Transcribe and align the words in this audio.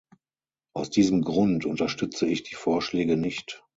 Aus 0.73 0.89
diesem 0.89 1.21
Grund 1.21 1.63
unterstütze 1.67 2.25
ich 2.25 2.41
die 2.41 2.55
Vorschläge 2.55 3.17
nicht. 3.17 3.63